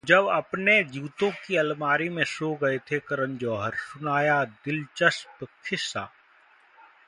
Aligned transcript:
जब 0.05 0.27
अपने 0.27 0.83
जूतों 0.83 1.29
की 1.45 1.55
अलमारी 1.55 2.09
में 2.09 2.23
सो 2.23 2.53
गए 2.55 2.77
थे 2.91 2.99
करण 2.99 3.37
जौहर, 3.37 3.75
सुनाया 3.75 4.43
दिलचस्प 4.65 5.47
किस्सा 5.69 6.09